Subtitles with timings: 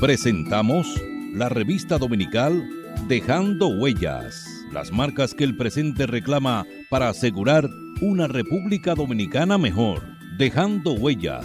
[0.00, 0.86] Presentamos
[1.34, 2.66] la revista dominical
[3.06, 7.68] Dejando Huellas, las marcas que el presente reclama para asegurar
[8.00, 10.00] una República Dominicana mejor.
[10.38, 11.44] Dejando Huellas.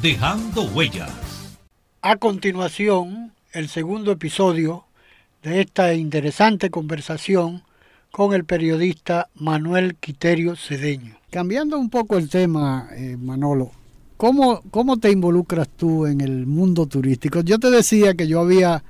[0.00, 1.58] Dejando Huellas.
[2.02, 4.84] A continuación, el segundo episodio
[5.42, 7.62] de esta interesante conversación
[8.10, 11.16] con el periodista Manuel Quiterio Cedeño.
[11.30, 13.70] Cambiando un poco el tema, eh, Manolo,
[14.16, 17.40] ¿cómo, ¿cómo te involucras tú en el mundo turístico?
[17.42, 18.82] Yo te decía que yo había,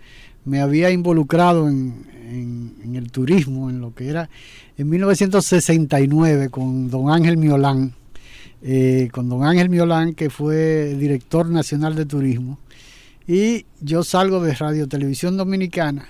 [0.45, 2.09] me había involucrado en,
[2.95, 4.29] el turismo, en lo que era
[4.77, 7.95] en 1969 con don Ángel Miolán,
[8.63, 12.59] eh, con don Ángel Miolán, que fue director nacional de turismo.
[13.27, 16.09] Y yo salgo de Radio Televisión Dominicana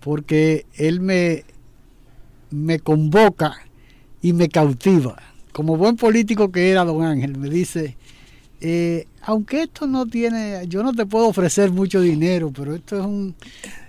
[0.00, 1.44] porque él me,
[2.50, 3.56] me convoca
[4.22, 5.16] y me cautiva
[5.58, 7.96] como buen político que era don Ángel, me dice,
[8.60, 13.04] eh, aunque esto no tiene, yo no te puedo ofrecer mucho dinero, pero esto es
[13.04, 13.34] un,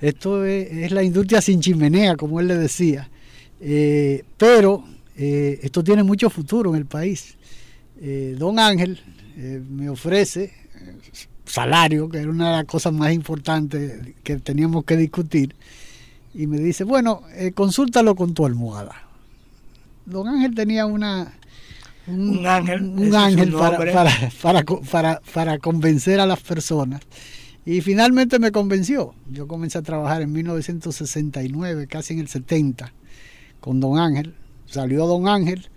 [0.01, 3.07] esto es, la industria sin chimenea, como él le decía,
[3.61, 4.83] eh, pero
[5.15, 7.37] eh, esto tiene mucho futuro en el país.
[8.37, 9.01] Don Ángel
[9.69, 10.53] me ofrece
[11.45, 15.55] salario, que era una de las cosas más importantes que teníamos que discutir,
[16.33, 17.23] y me dice, bueno,
[17.55, 18.95] consúltalo con tu almohada.
[20.05, 21.33] Don Ángel tenía una,
[22.09, 23.77] un, ángel, un ángel para,
[24.91, 27.01] para, para, convencer a las personas.
[27.65, 29.13] Y finalmente me convenció.
[29.29, 32.91] Yo comencé a trabajar en 1969, casi en el 70,
[33.59, 34.33] con Don Ángel.
[34.65, 35.69] Salió Don Ángel.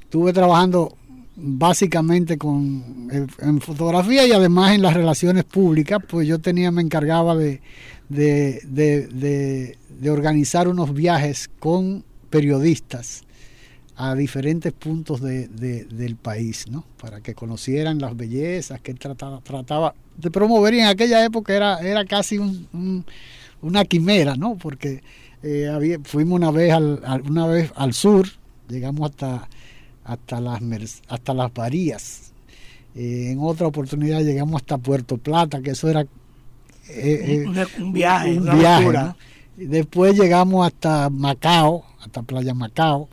[0.00, 0.97] Estuve trabajando
[1.40, 3.08] básicamente con,
[3.38, 7.60] en fotografía y además en las relaciones públicas, pues yo tenía, me encargaba de,
[8.08, 13.22] de, de, de organizar unos viajes con periodistas
[13.96, 16.84] a diferentes puntos de, del país, ¿no?
[17.00, 21.78] Para que conocieran las bellezas que él trataba, trataba de promover en aquella época era,
[21.78, 22.38] era casi
[23.60, 24.56] una quimera, ¿no?
[24.56, 25.02] Porque
[25.42, 28.28] eh, había, fuimos una vez al, una vez al sur,
[28.68, 29.48] llegamos hasta,
[30.08, 30.60] hasta, las,
[31.08, 32.32] hasta las Varías.
[32.94, 36.06] Eh, en otra oportunidad llegamos hasta Puerto Plata, que eso era
[36.88, 37.44] eh,
[37.78, 39.14] un, viaje, un viaje
[39.56, 43.08] Después llegamos hasta Macao, hasta Playa Macao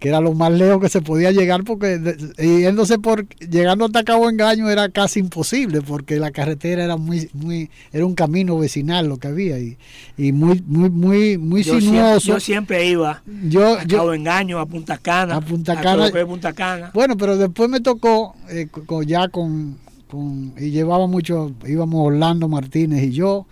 [0.00, 2.00] que era lo más lejos que se podía llegar porque
[2.38, 7.70] yéndose por llegando hasta Cabo Engaño era casi imposible porque la carretera era muy muy
[7.92, 9.76] era un camino vecinal lo que había y,
[10.16, 12.20] y muy muy muy muy yo sinuoso.
[12.20, 16.26] Siempre, yo siempre iba yo, a Cabo Engaño, a Punta Cana, a Punta Cana, a
[16.26, 16.90] Punta Cana.
[16.94, 18.68] Bueno, pero después me tocó eh,
[19.04, 19.76] ya con,
[20.08, 23.46] con, y llevaba mucho íbamos Orlando Martínez y yo,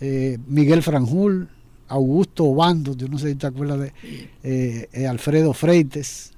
[0.00, 1.48] eh, Miguel Franjul
[1.88, 3.92] Augusto Obando, yo no sé si te acuerdas de
[4.42, 6.32] eh, eh, Alfredo Freites,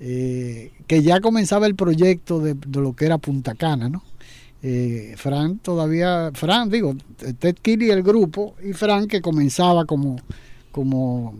[0.00, 4.02] eh, que ya comenzaba el proyecto de, lo que era Punta Cana, ¿no?
[5.16, 6.96] Fran todavía, Fran, digo,
[7.38, 10.16] Ted Kelly el grupo, y Fran que comenzaba como,
[10.72, 11.36] como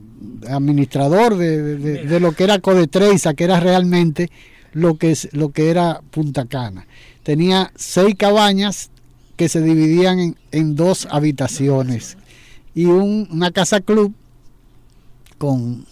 [0.49, 4.31] administrador de, lo que era Codetreiza, que era realmente
[4.73, 6.87] lo que, es, lo que era Punta Cana.
[7.25, 8.91] Tenía seis cabañas
[9.35, 12.17] que se dividían en, en dos habitaciones
[12.77, 14.13] y una casa club
[15.39, 15.87] con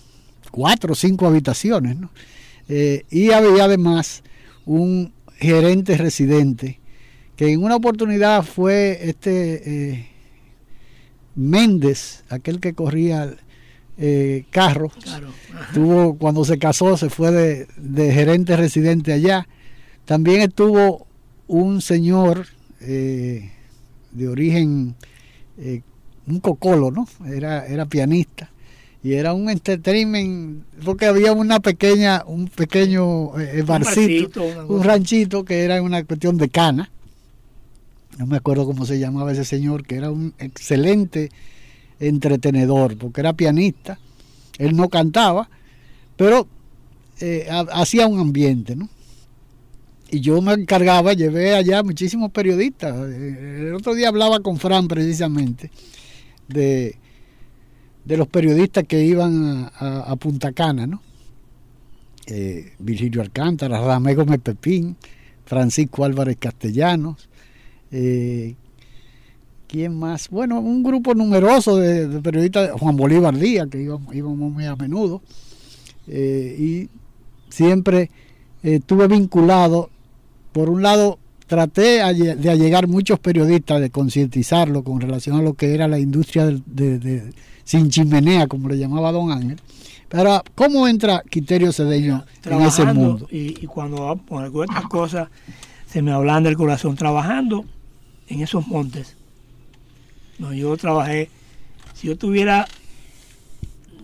[0.51, 1.97] cuatro o cinco habitaciones.
[2.69, 4.23] Eh, y había además
[4.67, 6.79] un gerente residente
[7.37, 10.09] que en una oportunidad fue este eh,
[11.35, 13.35] Méndez, aquel que corría
[13.97, 14.93] eh, carros.
[15.73, 19.49] Tuvo, cuando se casó, se fue de, de, gerente residente allá.
[20.05, 21.07] También estuvo
[21.49, 22.47] un señor
[22.79, 23.49] de
[24.29, 24.95] origen
[26.27, 27.07] un cocolo, ¿no?
[27.27, 28.51] Era, era pianista.
[29.03, 35.63] Y era un entertainment porque había una pequeña un pequeño eh, barcito, un, ranchito que
[35.63, 36.91] era una cuestión de cana.
[38.19, 41.31] No me acuerdo cómo se llamaba ese señor que era un excelente
[42.01, 43.99] entretenedor porque era pianista.
[44.59, 45.51] Él no cantaba
[46.17, 46.47] pero
[47.21, 48.89] eh, hacía un ambiente no
[50.11, 52.95] y yo me encargaba llevé allá muchísimos periodistas.
[53.11, 55.71] Eh, el otro día hablaba con Fran precisamente
[56.49, 56.97] de,
[58.05, 61.03] de los periodistas que iban a, Punta Cana, ¿no?
[62.27, 64.97] Eh, Virgilio Alcántara, Ramé Gómez Pepín,
[65.45, 67.29] Francisco Álvarez Castellanos,
[67.91, 68.55] eh,
[69.69, 70.31] ¿quién más?
[70.31, 75.21] Bueno, un grupo numeroso de, periodistas, Juan Bolívar Díaz, que íbamos, muy a menudo,
[76.07, 76.89] eh, y
[77.51, 78.11] siempre
[78.63, 79.91] estuve vinculado
[80.53, 81.19] por un lado,
[81.55, 82.03] traté
[82.37, 87.33] de allegar muchos periodistas, de concientizarlo con relación a lo que era la industria de,
[87.63, 89.61] sin chimenea, como le llamaba Don Ángel.
[90.09, 93.29] Pero, ¿cómo entra Quiterio Cedeño en ese mundo?
[93.31, 95.29] Y, y cuando por algunas cosas
[95.89, 97.65] se me hablan del corazón, trabajando
[98.29, 99.15] en esos montes.
[100.41, 101.31] No, yo trabajé,
[101.95, 102.67] si yo tuviera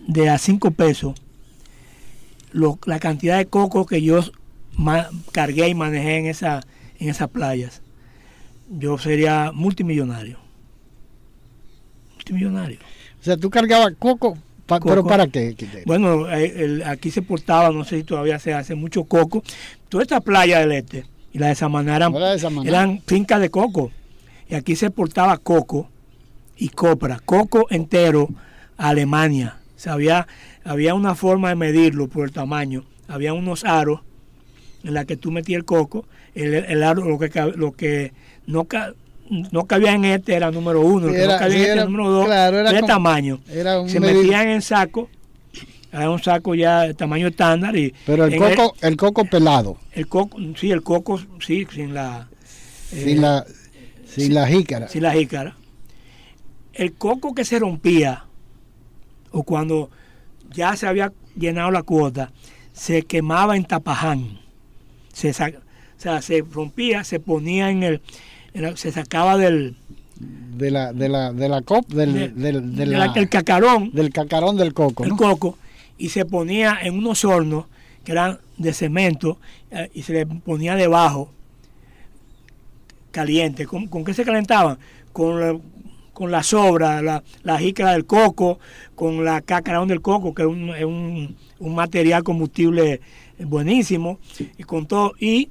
[0.07, 1.15] de a cinco pesos,
[2.53, 4.21] la cantidad de coco que yo
[5.33, 6.61] cargué y manejé en, esa,
[7.01, 7.81] en esas playas,
[8.69, 10.37] yo sería multimillonario.
[12.13, 12.77] Multimillonario.
[13.19, 14.37] O sea, tú cargabas coco,
[14.83, 15.55] ¿pero para qué?
[15.85, 19.43] Bueno, eh, aquí se portaba, no sé si todavía se hace mucho coco.
[19.89, 22.13] Toda esta playa del este y la de Samaná eran,
[22.65, 23.91] eran fincas de coco.
[24.47, 25.89] Y aquí se portaba coco
[26.55, 28.29] y copra, coco entero
[28.77, 29.57] a Alemania.
[29.87, 30.27] había,
[30.63, 32.83] había una forma de medirlo por el tamaño.
[33.07, 34.01] Había unos aros
[34.83, 36.05] en la que tú metías el coco,
[36.35, 38.13] el, aro, lo que, lo que
[38.47, 38.67] no,
[39.29, 42.09] no cabía en este era número uno, lo que no cabía en este era número
[42.09, 43.39] dos, era de tamaño.
[43.87, 45.09] se metían en saco,
[45.91, 47.75] era un saco ya de tamaño estándar.
[47.75, 49.77] Y Pero el coco, el, coco pelado.
[49.91, 52.29] El coco, sí, el coco, sí, sin la...
[52.89, 53.45] Sin eh, la...
[54.05, 54.87] Sin la jícara.
[54.87, 55.55] Sin la jícara.
[56.73, 58.25] El coco que se rompía,
[59.31, 59.89] o cuando
[60.53, 62.31] ya se había llenado la cuota,
[62.73, 64.41] se quemaba en tapaján
[65.13, 65.33] se,
[66.01, 68.01] o sea, se rompía, se ponía en el,
[68.73, 69.75] se sacaba del
[70.17, 75.11] de la de la de la cop del, del, cacarón del cacarón del coco el
[75.11, 75.59] coco
[75.99, 77.65] y se ponía en unos hornos
[78.03, 79.37] que eran de cemento
[79.69, 81.31] eh, y se le ponía debajo
[83.11, 84.79] caliente ¿con, ¿con qué se calentaban?
[85.13, 85.59] con la,
[86.13, 88.57] con la sobra la, la jícara del coco
[88.95, 93.01] con la cacarón del coco que es un, es un, un material combustible
[93.37, 94.17] buenísimo
[94.57, 95.49] y con todo y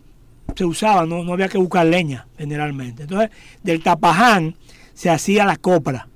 [0.54, 3.02] se usaba, no, no había que buscar leña generalmente.
[3.02, 3.30] Entonces,
[3.62, 4.56] del tapaján
[4.94, 6.08] se hacía la copra,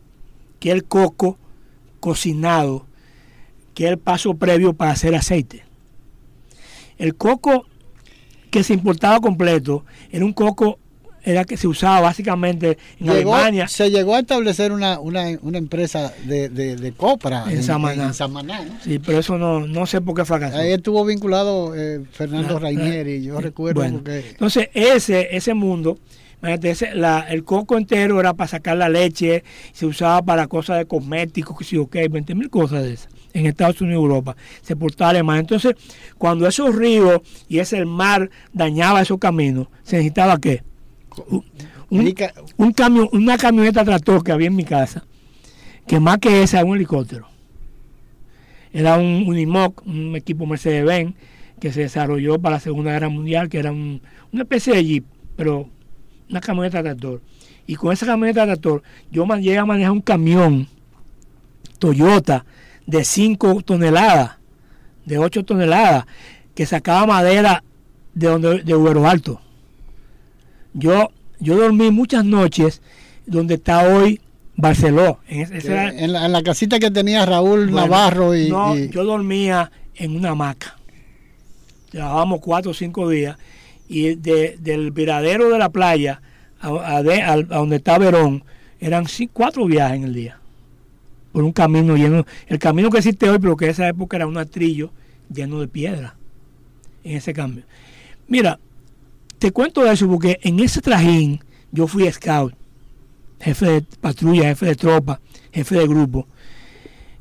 [0.60, 1.38] que es el coco
[2.00, 2.86] cocinado,
[3.74, 5.64] que es el paso previo para hacer aceite.
[6.98, 7.66] El coco
[8.50, 10.78] que se importaba completo era un coco
[11.24, 13.66] era que se usaba básicamente en Alemania.
[13.66, 18.12] Se llegó a establecer una, una, una empresa de, de, copra en, Samaná.
[18.82, 20.58] Sí, pero eso no, no sé por qué fracasó.
[20.58, 23.82] Ahí estuvo vinculado eh, Fernando Rainieri, yo recuerdo.
[23.84, 25.98] Entonces, ese, ese mundo,
[26.94, 31.56] la, el coco entero era para sacar la leche, se usaba para cosas de cosméticos,
[31.56, 35.10] que sí, ok, 20 mil cosas de esas en Estados Unidos y Europa, se portaba
[35.10, 35.40] alemán.
[35.40, 35.74] Entonces,
[36.18, 40.62] cuando esos ríos y ese mar dañaba esos caminos, ¿se necesitaba qué?
[41.90, 45.04] Un, camión, una camioneta tractor que había en mi casa,
[45.86, 47.28] que más que esa era un helicóptero.
[48.72, 51.14] Era un Unimog, un equipo Mercedes-Benz
[51.60, 54.02] que se desarrolló para la Segunda Guerra Mundial, que era una
[54.32, 55.04] especie de jeep,
[55.36, 55.68] pero
[56.28, 57.22] una camioneta tractor.
[57.66, 60.68] Y con esa camioneta tractor yo llegué a manejar un camión
[61.78, 62.44] Toyota
[62.86, 64.38] de 5 toneladas,
[65.06, 66.06] de 8 toneladas,
[66.54, 67.62] que sacaba madera
[68.14, 69.40] de donde de Ubero Alto.
[70.74, 71.10] Yo,
[71.40, 72.82] yo dormí muchas noches
[73.26, 74.20] donde está hoy
[74.56, 75.18] Barceló.
[75.26, 80.76] En, la, casita que tenía Raúl Navarro y, no, yo dormía en una hamaca.
[81.90, 83.36] Trabajábamos cuatro o cinco días
[83.88, 86.20] y del viradero de la playa
[86.60, 88.44] a, donde está Verón
[88.80, 90.38] eran cuatro viajes en el día
[91.32, 94.26] por un camino lleno el camino que existe hoy pero que en esa época era
[94.26, 94.90] un atrillo
[95.32, 96.16] lleno de piedra
[97.02, 97.64] en ese cambio
[98.28, 98.58] mira
[99.44, 101.38] te cuento eso porque en ese trajín
[101.70, 102.54] yo fui scout,
[103.38, 105.20] jefe de patrulla, jefe de tropa,
[105.52, 106.26] jefe de grupo.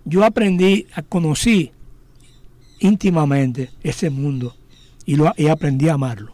[0.06, 1.74] Yo aprendí, conocí
[2.80, 4.56] íntimamente ese mundo
[5.06, 6.34] y, lo, y aprendí a amarlo.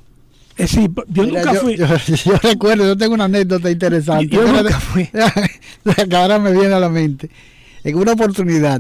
[0.55, 1.75] Es decir, yo nunca fui.
[1.77, 1.88] Yo,
[2.43, 4.27] recuerdo, yo tengo una anécdota interesante.
[4.27, 5.10] Yo, nunca fui.
[6.08, 7.31] que ahora me viene a la mente.
[7.84, 8.79] En una oportunidad,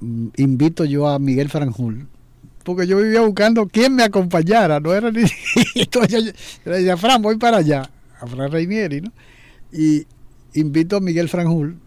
[0.00, 2.08] mm, invito yo a Miguel Franjul,
[2.66, 5.22] porque yo vivía buscando quién me acompañara, no era ni...
[5.76, 6.32] Entonces yo,
[6.64, 7.88] le decía, Fran, voy para allá,
[8.20, 9.12] a Fran Reinieri, ¿no?
[9.72, 10.04] Y
[10.52, 11.78] invito a Miguel Franjul,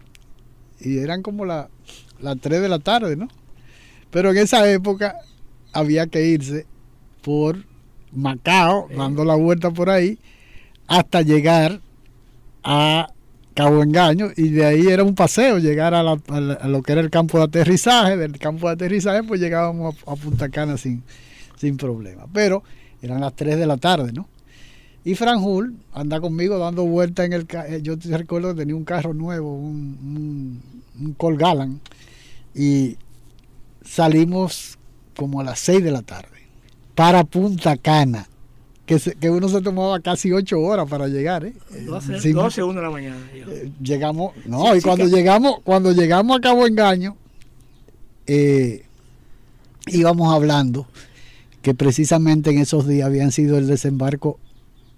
[0.80, 1.68] y eran como las
[2.18, 3.28] la 3 de la tarde, ¿no?
[4.10, 5.16] Pero en esa época
[5.74, 6.66] había que irse
[7.20, 7.62] por
[8.12, 10.18] Macao, dando la vuelta por ahí,
[10.86, 11.82] hasta llegar
[12.64, 13.08] a
[13.60, 17.36] Cabo Engaño y de ahí era un paseo llegar a, lo que era el campo
[17.36, 21.02] de aterrizaje, del campo de aterrizaje pues llegábamos a, Punta Cana sin,
[21.58, 22.62] sin problema, pero
[23.02, 24.26] eran las 3 de la tarde, ¿no?
[25.04, 29.12] Y Franjul anda conmigo dando vueltas en el eh, yo recuerdo que tenía un carro
[29.12, 30.62] nuevo, un,
[30.98, 31.80] un, Colgalan
[32.54, 32.96] y
[33.84, 34.78] salimos
[35.14, 36.48] como a las 6 de la tarde
[36.94, 38.26] para Punta Cana
[38.98, 41.44] que, uno se tomaba casi ocho horas para llegar.
[41.44, 41.54] ¿eh?
[41.86, 43.16] 12, 12 1 de la mañana.
[43.34, 47.16] Eh, llegamos, no, y cuando llegamos, cuando llegamos a Cabo Engaño,
[48.26, 48.84] eh,
[49.86, 50.86] íbamos hablando
[51.62, 54.38] que precisamente en esos días habían sido el desembarco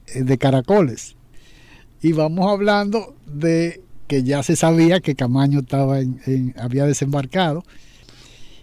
[0.06, 1.16] eh, de Caracoles.
[2.00, 7.64] Y vamos hablando de que ya se sabía que Camaño estaba en, había desembarcado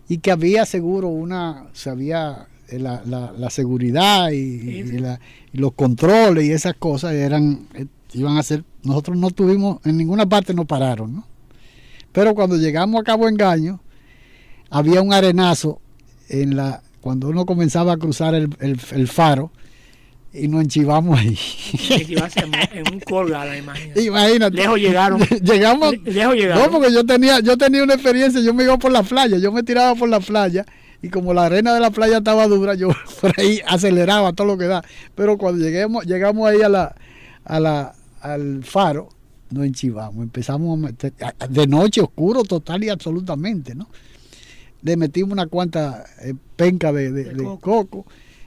[0.07, 4.83] y que había seguro una, se había eh, la, la, seguridad y,
[5.53, 10.27] los controles y esas cosas eran eh, iban a ser nosotros no tuvimos en ninguna
[10.27, 11.27] parte no pararon ¿no?
[12.11, 13.79] pero cuando llegamos a Cabo Engaño
[14.69, 15.81] había un arenazo
[16.29, 19.51] en la cuando uno comenzaba a cruzar el, el, faro
[20.33, 21.38] y nos enchivamos ahí.
[22.75, 24.03] en un colgado, imagínate.
[24.03, 24.55] Imagínate.
[24.57, 25.19] Lejos llegaron.
[25.41, 25.95] Llegamos.
[26.03, 26.63] Lejos llegaron.
[26.63, 29.51] No, porque yo tenía, yo tenía una experiencia, yo me iba por la playa, yo
[29.51, 30.65] me tiraba por la playa
[31.01, 32.89] y como la arena de la playa estaba dura, yo
[33.21, 34.83] por ahí aceleraba todo lo que da.
[35.15, 36.95] Pero cuando lleguemos, llegamos ahí a la,
[37.45, 39.09] a la, al faro,
[39.49, 41.13] nos enchivamos, empezamos a meter,
[41.49, 43.87] de noche oscuro total y absolutamente, ¿no?
[44.81, 48.05] Le metimos una cuanta eh, penca de, coco.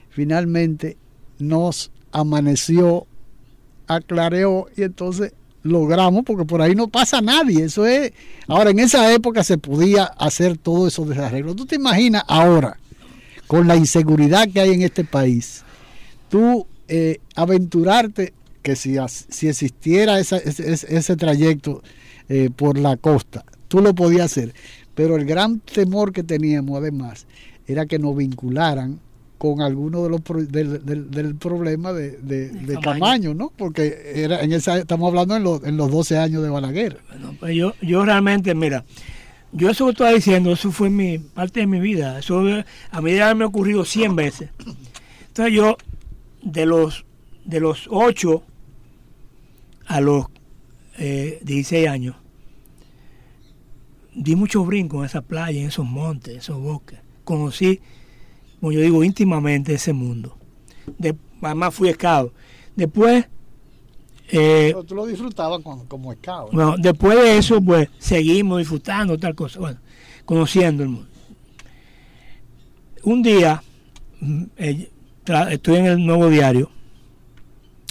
[0.09, 0.97] Finalmente
[1.39, 3.05] nos amaneció,
[3.87, 5.33] aclareó y entonces
[5.63, 7.65] logramos, porque por ahí no pasa nadie.
[7.65, 8.11] Eso es.
[8.47, 11.55] Ahora, en esa época se podía hacer todo eso desarreglo.
[11.55, 12.77] ¿Tú te imaginas ahora,
[13.47, 15.63] con la inseguridad que hay en este país,
[16.29, 21.83] tú eh, aventurarte que si, si existiera ese, trayecto
[22.29, 24.53] eh, por la costa, tú lo podías hacer.
[24.95, 27.25] Pero el gran temor que teníamos, además,
[27.67, 28.99] era que nos vincularan
[29.43, 33.33] con alguno de los del, del, problema de, de, Camaño.
[33.33, 33.51] ¿no?
[33.57, 37.01] Porque era en esa estamos hablando en, los, en los 12 años de Balaguer.
[37.41, 38.85] pues yo, yo realmente, mira,
[39.51, 42.19] yo eso que estoy diciendo, eso fue mi parte de mi vida.
[42.19, 42.41] Eso
[42.89, 44.49] a mí ya me ha ocurrido 100 veces.
[45.27, 45.75] Entonces yo,
[46.41, 47.03] de los,
[47.43, 48.43] de los 8
[49.87, 50.27] a los
[50.97, 52.15] 16 eh, años,
[54.15, 56.99] di muchos brincos en esa playa, en esos montes, en esos bosques.
[57.25, 57.81] Conocí
[58.63, 60.37] como yo digo, íntimamente ese mundo.
[60.97, 62.31] De, además fui escado.
[62.77, 63.27] Después...
[64.29, 66.47] Eh, tú lo disfrutabas como, escado.
[66.49, 69.59] Bueno, después de eso, pues seguimos disfrutando tal cosa.
[69.59, 69.81] Bueno,
[70.23, 71.09] conociendo el mundo.
[73.03, 73.61] Un día,
[74.21, 74.89] mm, eh,
[75.51, 76.71] estoy en el nuevo diario,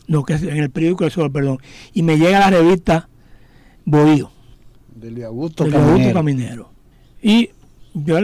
[0.06, 1.58] no, que en el periódico El Sol, perdón,
[1.92, 3.10] y me llega la revista
[3.84, 4.30] Bohío.
[4.94, 6.72] Del Augusto Caminero.
[7.20, 7.50] Y
[7.94, 8.20] yo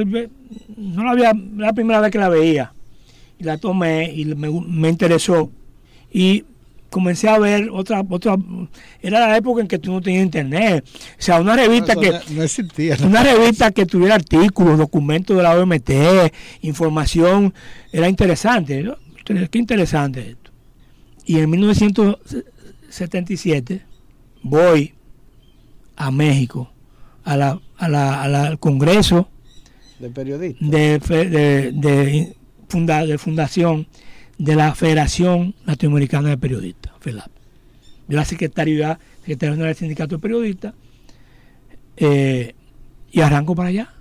[0.76, 2.72] no la había, la primera vez que la veía.
[3.38, 5.52] Y la tomé y me, interesó.
[6.12, 6.44] Y
[6.90, 8.36] comencé a ver otra, otra,
[9.00, 10.84] era la época en que tú no tenías internet.
[10.86, 12.10] O sea, una revista que.
[12.30, 12.96] No, existía.
[13.04, 15.90] Una revista que tuviera artículos, documentos de la OMT,
[16.62, 17.54] información,
[17.92, 18.92] era interesante.
[19.24, 20.50] Qué interesante esto.
[21.26, 23.82] Y en 1977
[24.42, 24.94] voy
[25.94, 26.72] a México,
[27.24, 29.28] a la, a la, al Congreso
[29.98, 30.64] de periodista.
[30.64, 30.98] De,
[31.72, 32.36] de,
[32.68, 33.86] funda, de fundación
[34.38, 37.30] de la Federación Latinoamericana de Periodistas, FELAP.
[38.08, 40.74] Yo la secretaria, secretaria del Sindicato de Periodistas,
[41.96, 42.54] eh,
[43.10, 43.92] y arranco para allá.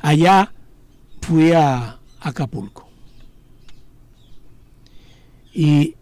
[0.00, 0.52] Allá
[1.20, 2.88] fui a, Acapulco.
[5.52, 5.94] Y,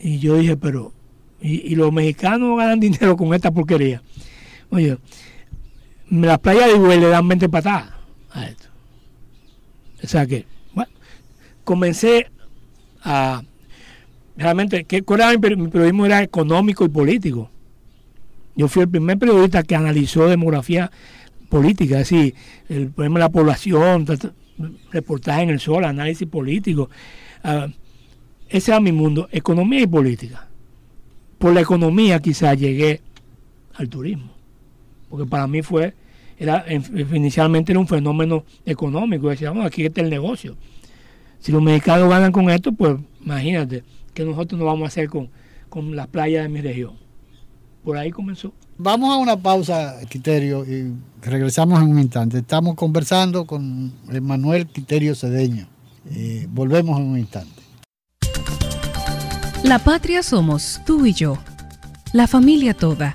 [0.00, 0.92] yo dije, pero,
[1.40, 4.02] y, y, los mexicanos ganan dinero con esta porquería.
[4.70, 4.98] Oye,
[6.20, 7.90] la playa de Iguel le dan 20 patadas
[8.30, 8.68] a esto.
[10.02, 10.92] O sea que, bueno,
[11.64, 12.30] comencé
[13.02, 13.42] a.
[14.36, 16.06] Realmente, ¿qué, ¿cuál era mi, periodismo?
[16.06, 17.50] Era económico y político.
[18.56, 20.90] Yo fui el primer periodista que analizó demografía
[21.48, 22.34] política, es decir,
[22.68, 24.06] el problema de la población,
[24.90, 26.90] reportaje en el sol, análisis político.
[27.42, 27.68] Ah,
[28.48, 30.48] ese era mi mundo, economía y política.
[31.38, 33.00] Por la economía quizás llegué
[33.74, 34.32] al turismo,
[35.08, 35.94] porque para mí fue
[36.42, 39.28] era inicialmente era un fenómeno económico.
[39.28, 40.56] Decíamos, aquí está el negocio.
[41.38, 45.28] Si los mexicanos ganan con esto, pues imagínate que nosotros no vamos a hacer con,
[45.68, 46.94] con las playas de mi región.
[47.84, 48.52] Por ahí comenzó.
[48.76, 52.38] Vamos a una pausa, Quiterio, y regresamos en un instante.
[52.38, 55.68] Estamos conversando con Manuel Quiterio Cedeño.
[56.48, 57.62] volvemos en un instante.
[59.62, 61.38] La patria somos tú y yo,
[62.12, 63.14] la familia toda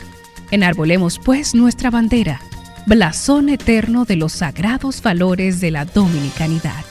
[0.51, 2.41] Enarbolemos pues nuestra bandera,
[2.85, 6.83] blasón eterno de los sagrados valores de la dominicanidad.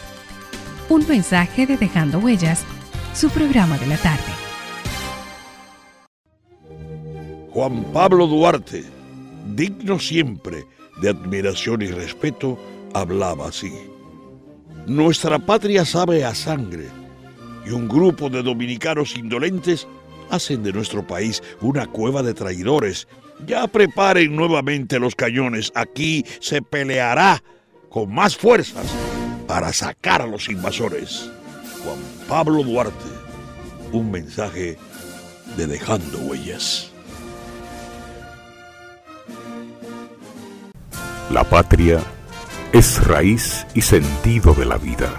[0.88, 2.64] Un mensaje de Dejando Huellas,
[3.12, 4.33] su programa de la tarde.
[7.50, 8.83] Juan Pablo Duarte,
[9.55, 10.64] digno siempre
[11.02, 12.59] de admiración y respeto,
[12.95, 13.73] hablaba así.
[14.87, 16.88] Nuestra patria sabe a sangre
[17.67, 19.87] y un grupo de dominicanos indolentes
[20.31, 23.07] hacen de nuestro país una cueva de traidores.
[23.47, 25.73] Ya preparen nuevamente los cañones.
[25.75, 27.42] Aquí se peleará
[27.88, 28.87] con más fuerzas
[29.47, 31.30] para sacar a los invasores.
[31.82, 33.11] Juan Pablo Duarte,
[33.92, 34.76] un mensaje
[35.56, 36.90] de Dejando Huellas.
[41.30, 42.00] La patria
[42.73, 45.11] es raíz y sentido de la vida,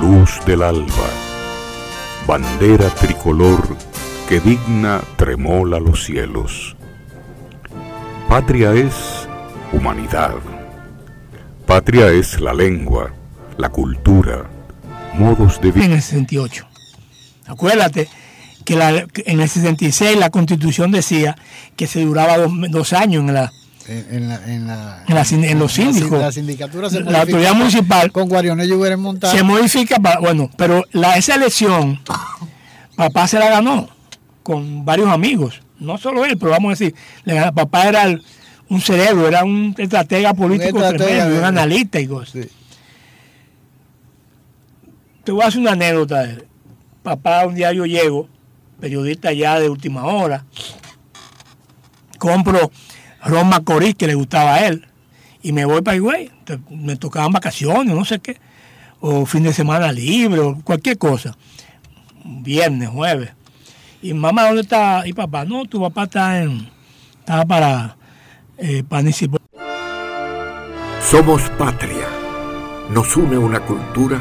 [0.00, 1.08] luz del alba,
[2.26, 3.76] bandera tricolor
[4.28, 6.73] que digna tremola los cielos.
[8.34, 9.28] Patria es
[9.72, 10.34] humanidad.
[11.66, 13.12] Patria es la lengua,
[13.58, 14.50] la cultura,
[15.16, 15.84] modos de vida.
[15.84, 16.66] En el 68.
[17.46, 18.08] Acuérdate
[18.64, 21.36] que, en el 66 la constitución decía
[21.76, 23.52] que se duraba dos, años en la
[23.86, 26.18] en, la, en, la, en, los síndicos.
[26.18, 28.80] La, sindicatura se la autoridad municipal con Guarionello.
[29.30, 32.00] Se modifica, para, bueno, pero la, esa elección,
[32.96, 33.88] papá se la ganó
[34.42, 35.63] con varios amigos.
[35.84, 36.94] No solo él, pero vamos a decir,
[37.54, 38.18] papá era
[38.68, 42.48] un cerebro, era un estratega político un tremendo, un analista y cosas.
[45.22, 46.28] Te voy a hacer una anécdota.
[47.02, 48.28] Papá, un día yo llego,
[48.80, 50.44] periodista ya de última hora,
[52.18, 52.70] compro
[53.22, 54.86] Roma Corí, que le gustaba a él,
[55.42, 56.30] y me voy para Higüey.
[56.70, 58.38] Me tocaban vacaciones, no sé qué,
[59.00, 61.36] o fin de semana libre, o cualquier cosa.
[62.24, 63.30] Viernes, jueves.
[64.04, 65.06] Y mamá, ¿dónde está?
[65.06, 66.68] Y papá, no, tu papá está en.
[67.20, 67.96] Estaba para
[68.58, 68.84] eh.
[71.00, 72.06] Somos patria.
[72.90, 74.20] Nos une una cultura,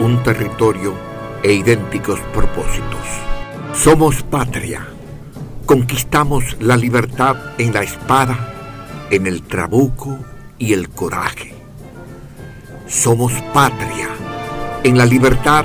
[0.00, 0.92] un territorio
[1.42, 3.06] e idénticos propósitos.
[3.72, 4.86] Somos patria.
[5.64, 8.52] Conquistamos la libertad en la espada,
[9.10, 10.18] en el trabuco
[10.58, 11.54] y el coraje.
[12.86, 14.10] Somos patria.
[14.84, 15.64] En la libertad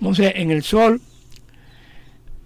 [0.00, 1.00] Entonces, en el sol,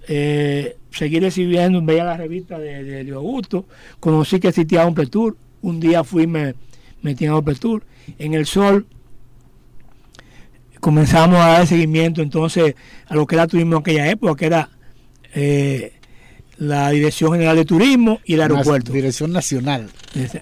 [0.08, 3.66] eh, seguí recibiendo, veía la revista de, de Augusto,
[4.00, 6.54] conocí que existía un Tour, un día fui y me
[7.02, 7.82] metí en un Tour.
[8.18, 8.86] En el sol
[10.80, 12.74] comenzamos a dar seguimiento entonces
[13.06, 14.68] a lo que era turismo en aquella época, que era
[15.34, 15.92] eh,
[16.58, 18.92] la Dirección General de Turismo y el aeropuerto.
[18.92, 19.90] Dirección Nacional.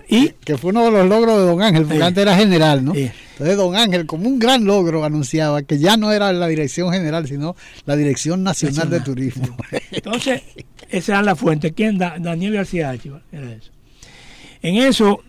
[0.09, 2.95] Y, que fue uno de los logros de Don Ángel, porque antes era general, ¿no?
[3.41, 7.27] Entonces Don Ángel, como un gran logro, anunciaba que ya no era la Dirección General,
[7.27, 9.57] sino la Dirección Nacional, de Turismo.
[9.91, 10.43] Entonces,
[10.91, 11.73] esa era la fuente.
[11.73, 11.97] ¿Quién?
[11.97, 12.95] Daniel García
[13.33, 13.71] era eso.
[14.61, 15.23] En eso,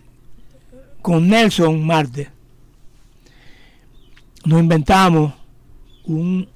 [1.00, 2.28] con Nelson Marte,
[4.44, 5.32] nos inventamos
[6.04, 6.46] un,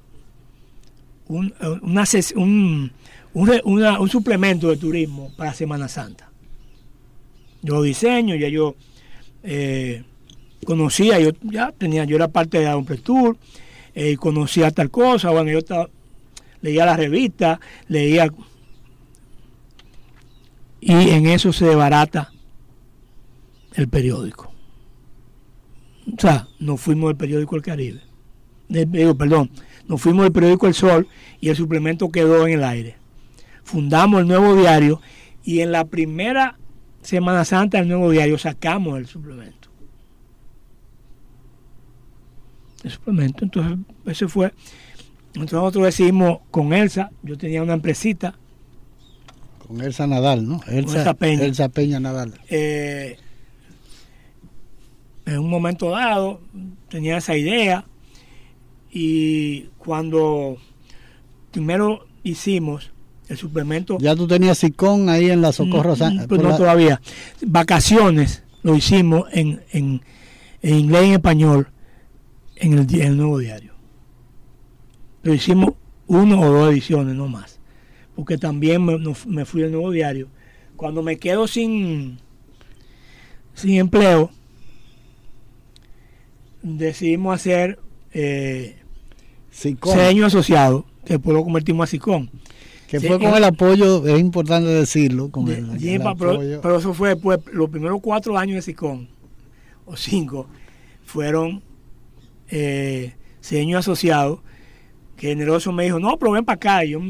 [1.27, 2.03] un, una,
[2.35, 2.91] un,
[3.63, 6.29] un, suplemento de turismo para Semana Santa.
[7.63, 8.75] Yo diseño, ya yo
[9.41, 10.03] eh,
[10.65, 13.37] conocía, yo ya tenía, yo era parte de la Tour,
[13.95, 15.89] eh, conocía tal cosa, bueno, yo
[16.61, 18.31] leía la revista, leía
[20.79, 22.31] y en eso se debarata
[23.73, 24.53] el periódico.
[26.15, 28.01] O sea, nos fuimos del periódico El Caribe.
[29.17, 29.51] perdón,
[29.87, 31.07] nos fuimos del periódico El Sol
[31.41, 32.97] y el suplemento quedó en el aire
[33.67, 35.01] fundamos el nuevo diario
[35.43, 36.57] y en la primera
[37.01, 39.66] Semana Santa del nuevo diario sacamos el suplemento.
[42.89, 44.53] Suplemento, entonces ese fue.
[45.27, 48.35] Entonces nosotros decidimos con Elsa, yo tenía una empresita.
[49.67, 50.61] Con Elsa Nadal, ¿no?
[50.67, 51.43] Elsa, Peña.
[51.43, 52.33] Elsa Peña Nadal.
[52.49, 53.17] Eh,
[55.25, 56.39] en un momento dado
[56.89, 57.85] tenía esa idea
[58.91, 60.57] y cuando
[61.51, 62.91] primero hicimos
[63.27, 63.97] el suplemento.
[63.99, 67.01] Ya tú tenías SICON ahí en la Socorro mm, mm, pues no todavía.
[67.45, 70.01] Vacaciones lo hicimos en, en,
[70.61, 71.67] inglés y en español
[72.59, 73.73] en el, nuevo diario.
[75.23, 75.73] Lo hicimos
[76.07, 77.59] uno o dos ediciones, no más.
[78.15, 80.27] Porque también me, me fui al nuevo diario.
[80.75, 82.19] Cuando me quedo sin,
[83.53, 84.31] sin empleo,
[86.61, 87.79] decidimos hacer
[88.13, 88.77] eh,
[89.51, 92.29] seño asociado, que después lo convertimos a SICON.
[92.87, 95.67] Que fue con el apoyo, es importante decirlo, con el,
[96.61, 99.09] pero, eso fue después, los primeros cuatro años de SICON,
[99.85, 100.47] o cinco,
[101.03, 101.61] fueron
[102.49, 103.13] eh,
[103.75, 104.43] asociado,
[105.15, 106.85] que Generoso me dijo, no, pero ven para acá.
[106.85, 107.01] Y yo,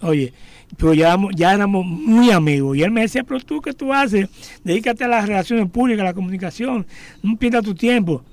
[0.00, 0.32] oye,
[0.76, 2.76] pero ya, ya éramos muy amigos.
[2.76, 4.28] Y él me decía, pero tú, ¿qué tú haces?
[4.64, 6.86] Dedícate a las relaciones públicas, a la comunicación,
[7.22, 8.24] no pierdas tu tiempo,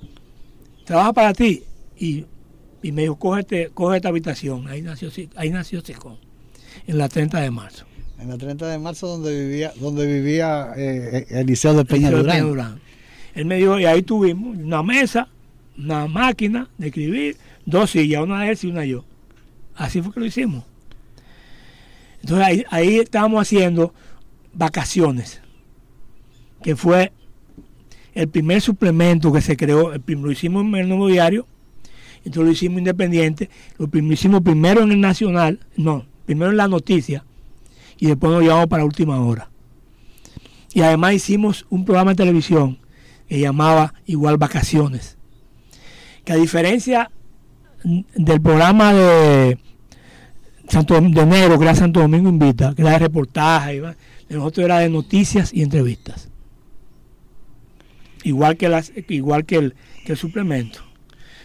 [0.85, 1.63] trabaja para ti.
[1.97, 2.25] Y,
[2.83, 4.67] me dijo, cógete, coge esta habitación.
[4.67, 5.81] Ahí nació, ahí nació
[6.87, 7.85] en la 30 de marzo.
[8.19, 12.79] En la 30 de marzo donde vivía, donde vivía eh, el Liceo de Peña Durán.
[13.33, 15.27] Él me dijo, y ahí tuvimos una mesa,
[15.77, 19.05] una máquina de escribir, dos sillas, una de él y una yo.
[19.75, 20.63] Así fue que lo hicimos.
[22.21, 23.93] Entonces ahí, ahí estábamos haciendo
[24.53, 25.41] vacaciones,
[26.63, 27.11] que fue
[28.15, 31.45] el primer suplemento que se creó, el lo hicimos en el nuevo diario,
[32.19, 37.23] entonces lo hicimos independiente, lo, hicimos primero en el nacional, no, primero en la noticia,
[37.99, 39.49] y después nos llevamos para última hora.
[40.73, 42.79] Y además hicimos un programa de televisión
[43.27, 45.14] que llamaba igual Vacaciones,
[46.25, 47.11] que a diferencia
[47.83, 49.59] del programa de
[50.67, 54.89] Santo de que era Santo Domingo Invita, que era de reportaje, de nosotros era de
[54.89, 56.29] noticias y entrevistas.
[58.23, 60.79] Igual que, las, igual que el, que el suplemento.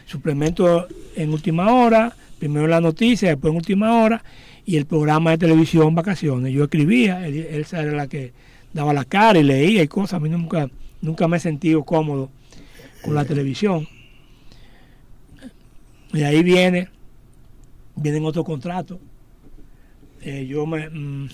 [0.06, 4.24] Suplemento en última hora, primero la noticia, después en última hora,
[4.64, 6.54] y el programa de televisión Vacaciones.
[6.54, 8.32] Yo escribía, él, era la que
[8.72, 10.14] daba la cara y leía y cosas.
[10.14, 10.70] A mí nunca,
[11.02, 12.30] nunca me he sentido cómodo
[13.02, 13.86] con la televisión.
[16.12, 16.88] Y ahí viene,
[17.96, 18.98] vienen otros contratos.
[20.22, 21.28] Eh, yo me mm,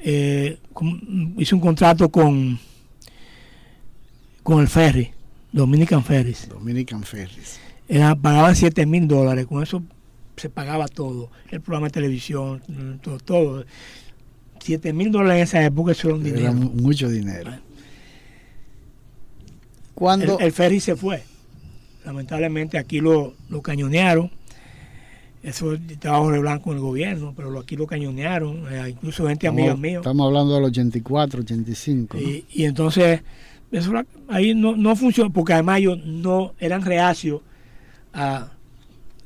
[0.00, 0.58] eh,
[1.38, 2.58] hice un contrato con
[4.42, 5.10] con el ferry,
[5.50, 6.48] Dominican Ferries.
[6.48, 7.58] Dominican Ferries.
[7.88, 9.82] Era, pagaban 7 mil dólares, con eso
[10.36, 13.18] se pagaba todo, el programa de televisión, mm, todo.
[13.18, 13.64] todo.
[14.60, 16.42] 7 mil dólares en esa época eso era un dinero.
[16.42, 17.52] Era mucho dinero.
[19.94, 21.22] Cuando el, ferry se fue.
[22.04, 24.30] Lamentablemente aquí lo, lo cañonearon.
[25.42, 29.76] Eso trabajo de blanco en el gobierno, pero aquí lo cañonearon, eh, incluso gente amiga
[29.76, 29.98] mía.
[29.98, 32.18] Estamos hablando del 84, 85.
[32.18, 33.20] Y, y entonces,
[33.70, 33.92] eso
[34.28, 37.42] ahí no, no funcionó, porque además ellos no eran reacios
[38.14, 38.48] a.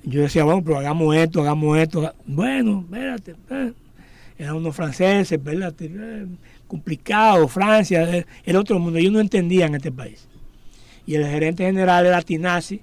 [0.03, 2.12] Yo decía, bueno, pero hagamos esto, hagamos esto.
[2.27, 3.73] Bueno, espérate, eh,
[4.38, 5.73] eran unos franceses, ¿verdad?
[5.79, 6.27] Eh,
[6.67, 8.99] complicado, Francia, el otro mundo.
[8.99, 10.28] Ellos no entendían este país
[11.09, 12.83] y el gerente general era Tinazzi,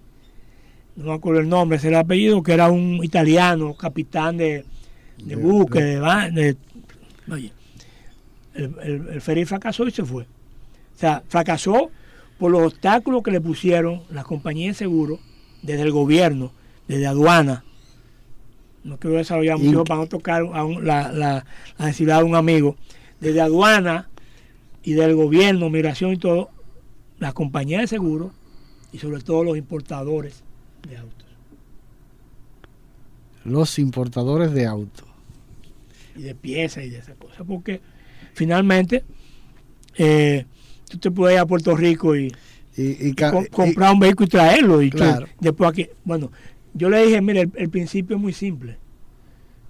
[0.95, 4.65] no me acuerdo el nombre, ese era el apellido, que era un italiano, capitán de,
[5.23, 6.57] de buque, de,
[7.31, 7.51] oye,
[8.55, 8.73] el,
[9.13, 10.23] el, ferry fracasó y se fue.
[10.23, 11.91] O sea, fracasó
[12.39, 15.19] por los obstáculos que le pusieron las compañías de seguro
[15.61, 16.51] desde el gobierno,
[16.87, 17.63] desde aduana.
[18.83, 21.45] No quiero desarrollar mucho para no tocar la, la, la
[21.77, 22.75] necesidad de un amigo.
[23.19, 24.09] Desde aduana
[24.81, 26.49] y del gobierno, migración y todo,
[27.19, 28.31] las compañías de seguros
[28.91, 30.43] y sobre todo los importadores
[30.87, 31.27] de autos.
[33.43, 35.05] Los importadores de autos.
[36.15, 37.81] Y de piezas y de esas cosas, porque
[38.33, 39.03] finalmente
[39.97, 40.45] eh,
[40.89, 42.31] tú te puedes ir a Puerto Rico y,
[43.51, 44.81] comprar un vehículo y traerlo.
[44.81, 44.91] Y
[45.39, 46.31] después aquí, bueno,
[46.73, 48.77] yo le dije, mire, el, principio es muy simple,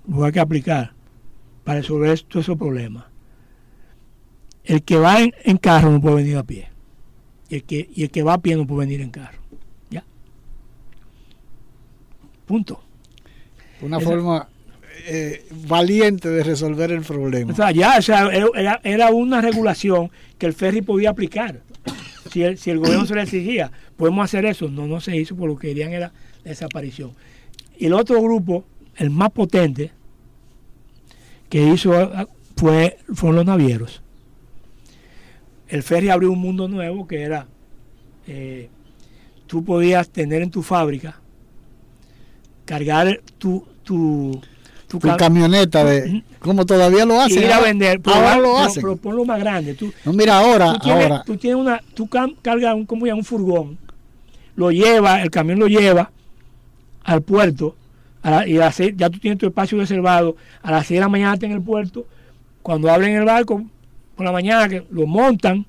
[0.08, 0.94] lo hay que aplicar
[1.64, 3.06] para resolver todos esos problemas.
[4.64, 6.75] El que va en carro no puede venir a pie
[7.50, 9.40] y el que, y el que va a pie no puede venir en carro.
[9.90, 10.04] ¿Ya?
[12.46, 12.82] Punto.
[13.82, 14.48] Una forma
[15.06, 17.54] eh, valiente de resolver el problema.
[17.54, 21.62] O sea, ya, o sea, era, era, una regulación que el ferry podía aplicar.
[22.32, 24.68] Si el, si el gobierno se le exigía, podemos hacer eso.
[24.68, 26.12] No, no se hizo, por lo que querían era
[26.44, 27.12] la desaparición.
[27.78, 29.92] Y el otro grupo, el más potente,
[31.50, 31.92] que hizo
[32.56, 34.02] fue, fueron los navieros
[35.68, 37.48] el ferry abrió un mundo nuevo que era,
[38.28, 38.70] eh,
[39.48, 41.20] tú podías tener en tu fábrica,
[42.66, 44.42] cargar tu, tu,
[44.88, 48.82] tu, camioneta de como todavía lo hacen ir a vender pero ahora lo hacen.
[48.82, 49.74] pero ponlo más grande.
[49.76, 51.24] Tú, no mira ahora tú tienes, ahora.
[51.24, 52.08] tú tienes una tú
[52.42, 53.78] cargas un como ya un furgón
[54.56, 56.12] lo lleva el camión lo lleva
[57.04, 57.76] al puerto
[58.48, 61.50] y a ya tú tienes tu espacio reservado a las 6 de la mañana estás
[61.50, 62.08] en el puerto
[62.64, 63.64] cuando abren el barco
[64.16, 65.66] por la mañana que lo montan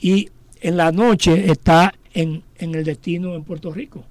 [0.00, 0.28] y
[0.60, 4.04] en la noche está en, el destino en Puerto Rico.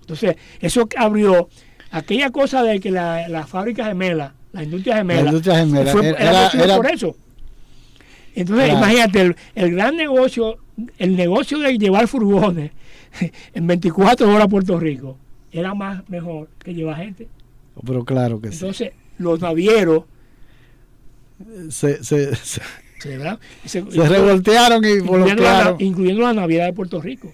[0.00, 1.48] Entonces, eso abrió
[1.90, 6.08] aquella cosa de que la, la fábrica gemela, la industria gemela, La industria gemela, fue-
[6.64, 7.16] era- por eso.
[8.34, 10.58] Entonces, imagínate, el, el gran negocio,
[10.98, 12.70] el negocio de llevar furgones
[13.54, 15.16] en 24 horas a Puerto Rico,
[15.50, 17.28] era más mejor que llevar gente.
[17.84, 18.54] Pero claro que sí.
[18.58, 20.04] Entonces, los navieros
[21.70, 22.60] Se, se, se-
[22.98, 23.38] se, ¿verdad?
[23.64, 27.32] se- se revoltearon y incluyendo, la, incluyendo la navidad de Puerto Rico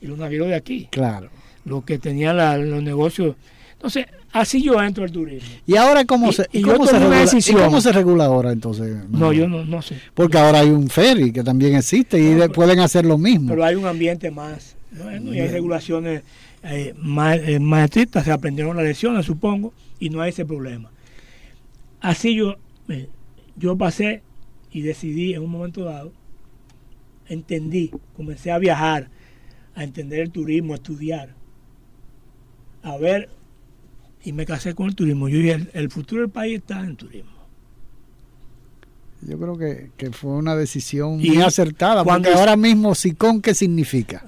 [0.00, 1.28] y los navieros de aquí, Claro.
[1.64, 3.36] los que tenían la- los negocios.
[3.72, 5.48] Entonces, así yo entro al turismo.
[5.66, 8.96] ¿Y ahora cómo Y- se, y cómo se regula, ¿y cómo se regula ahora entonces?
[9.10, 9.96] No, yo no, no sé.
[10.14, 13.48] Porque ahora hay un ferry que también existe y No, pueden hacer lo mismo.
[13.50, 14.76] Pero hay un ambiente más,
[15.32, 16.22] y hay regulaciones
[16.64, 20.90] eh, más, eh, más estrictas, se aprendieron las lecciones, supongo, y no hay ese problema.
[22.00, 22.54] Así yo,
[22.88, 23.08] eh,
[23.56, 24.22] yo pasé
[24.72, 26.12] y decidí en un momento dado,
[27.28, 29.08] entendí, comencé a viajar,
[29.74, 31.34] a entender el turismo, a estudiar,
[32.82, 33.28] a ver,
[34.24, 35.28] y me casé con el turismo.
[35.28, 37.30] Yo dije, el, el futuro del país está en el turismo.
[39.22, 42.94] Yo creo que, que fue una decisión Y muy acertada, cuando porque es- ahora mismo
[42.94, 44.24] SICON, ¿qué significa?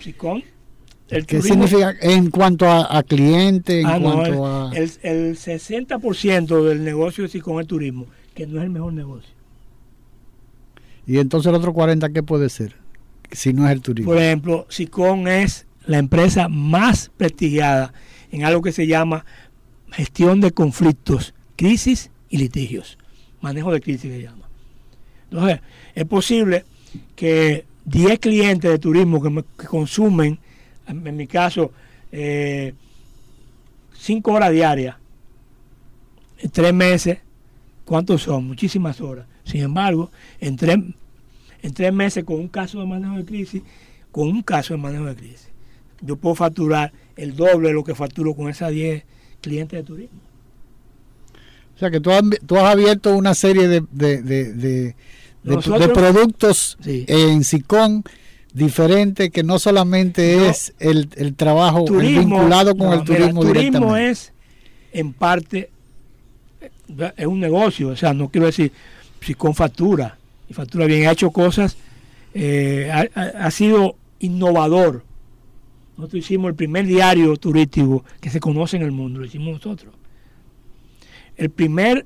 [0.00, 0.42] Sicón,
[1.10, 4.70] el ¿Qué turismo- significa en cuanto a, a cliente, en Ah, no, el, a...
[4.74, 9.30] el, el 60% del negocio es con el turismo, que no es el mejor negocio.
[11.12, 12.74] Y entonces el otro 40, ¿qué puede ser?
[13.30, 14.12] Si no es el turismo.
[14.12, 17.92] Por ejemplo, SICON es la empresa más prestigiada
[18.30, 19.26] en algo que se llama
[19.90, 22.96] gestión de conflictos, crisis y litigios.
[23.42, 24.48] Manejo de crisis se llama.
[25.30, 25.60] Entonces,
[25.94, 26.64] es posible
[27.14, 30.38] que 10 clientes de turismo que, me- que consumen,
[30.86, 31.72] en, mi caso,
[32.10, 32.72] 5
[34.32, 34.96] horas diarias,
[36.38, 37.18] en 3 meses,
[37.84, 38.46] ¿cuántos son?
[38.46, 39.26] Muchísimas horas.
[39.44, 40.78] Sin embargo, en tres,
[41.62, 43.62] en tres meses con un caso de manejo de crisis,
[44.10, 45.48] con un caso de manejo de crisis,
[46.00, 49.04] yo puedo facturar el doble de lo que facturo con esas 10
[49.40, 50.18] clientes de turismo.
[51.74, 54.94] O sea que tú has, tú has abierto una serie de, de, de, de- de-
[55.44, 57.04] Nosotros- de productos Sí.
[57.08, 58.04] en SICON
[58.54, 60.44] diferente que no solamente No.
[60.46, 64.32] es el, el trabajo el Turismo, vinculado con no, el mira, turismo turismo es
[64.92, 65.70] en parte
[66.60, 68.70] eh, es un negocio, o sea, no quiero decir
[69.22, 70.18] si con factura
[70.52, 71.76] y factura bien, ha hecho cosas,
[72.34, 75.02] eh, ha, sido innovador.
[75.96, 79.94] Nosotros hicimos el primer diario turístico que se conoce en el mundo, lo hicimos nosotros.
[81.36, 82.04] El primer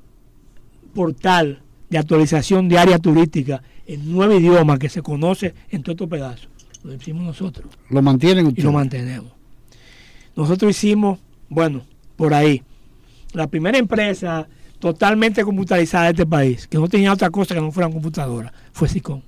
[0.93, 6.49] portal de actualización diaria turística en nueve idiomas que se conoce en todo estos pedazos,
[6.83, 8.65] lo hicimos nosotros Lo mantienen y ustedes.
[8.65, 9.31] lo mantenemos.
[10.35, 11.81] Nosotros hicimos, bueno,
[12.15, 12.63] por ahí,
[13.33, 14.47] la primera empresa
[14.79, 18.87] totalmente computarizada de este país, que no tenía otra cosa que no fueran computadoras, fue
[18.87, 19.23] SICON.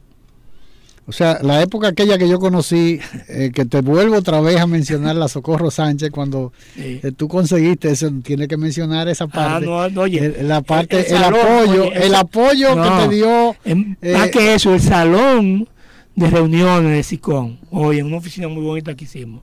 [1.08, 4.68] O sea, la época aquella que yo conocí, eh, que te vuelvo otra vez a
[4.68, 7.00] mencionar la Socorro Sánchez, cuando Sí.
[7.02, 9.66] eh, tú conseguiste eso, tiene que mencionar esa Ah, parte.
[9.66, 12.84] no, no, oye, El- la parte, el, el salón, apoyo, oye, el apoyo no.
[12.84, 13.56] que te dio.
[13.66, 15.68] Eh, más que eso, el salón
[16.16, 19.42] de reuniones de SICON, hoy en una oficina muy bonita que hicimos,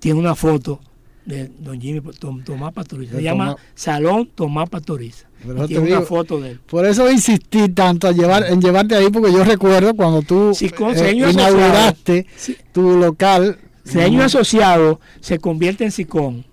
[0.00, 0.80] tiene una foto
[1.24, 3.12] de don Jimmy Tom- Tomás Pastoriza.
[3.12, 3.56] Se De llama.
[3.74, 5.28] Salón Tomás Pastoriza.
[5.66, 6.60] Tiene una foto de él.
[6.66, 10.70] Por eso insistí tanto a llevar, en llevarte ahí, porque yo recuerdo cuando tú Sí,
[10.70, 12.56] con eh, inauguraste Sí.
[12.72, 13.58] tu local.
[13.84, 16.44] Señor asociado se convierte en SICON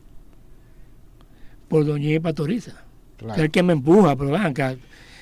[1.67, 2.83] por Doña Jimmy Pastoriza.
[3.17, 3.33] Claro.
[3.35, 4.75] Es el que me empuja, pero vean acá.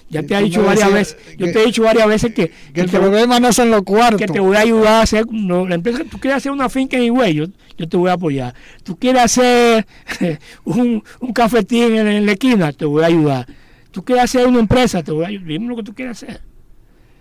[0.09, 2.47] Ya Sí, te he dicho varias veces, yo que- te he dicho varias veces que,
[2.47, 4.19] Que que el te, problema no son los cuartos.
[4.21, 6.95] que te voy a ayudar a hacer, no, la empresa, tú quieres hacer una finca
[6.95, 7.45] en Higüey, yo,
[7.77, 8.53] yo te voy a apoyar.
[8.83, 9.85] Tú quieres hacer
[10.63, 13.47] un, un cafetín en, en la esquina, te voy a ayudar.
[13.91, 15.47] Tú quieres hacer una empresa, te voy a ayudar.
[15.47, 16.39] Dime lo que tú quieres hacer.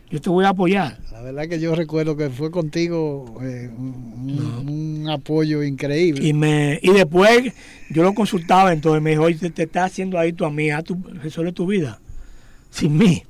[0.08, 0.98] Yo te voy a apoyar.
[1.10, 4.68] La verdad que yo recuerdo que fue contigo eh, un,
[5.02, 6.24] un apoyo increíble.
[6.24, 7.52] Y me y después
[7.90, 10.96] yo lo consultaba, entonces me dijo, oye, te, te está haciendo ahí tu amiga, tu,
[11.22, 11.98] resuelve tu vida.
[12.76, 13.22] Sin mí.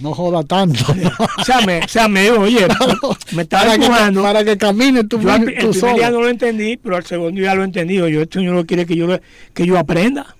[0.00, 0.84] no joda tanto.
[1.38, 2.66] O sea, me, o sea, me dijo, oye,
[3.36, 4.22] me estaba para, que, empujando.
[4.22, 7.04] para que camines tú, Yo al, el tú primer día no lo entendí, pero al
[7.04, 7.96] segundo día lo entendí.
[7.96, 9.06] Yo, esto no quiere que yo,
[9.54, 10.34] que yo aprenda.